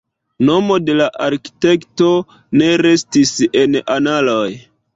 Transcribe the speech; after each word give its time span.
Nomo 0.45 0.77
de 0.85 0.95
arkitekto 1.25 2.09
ne 2.63 2.73
restis 2.85 3.37
en 3.63 3.81
analoj. 4.01 4.45